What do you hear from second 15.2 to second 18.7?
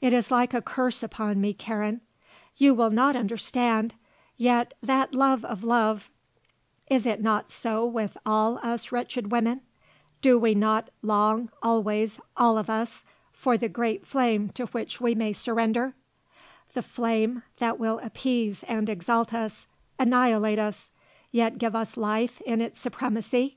surrender, the flame that will appease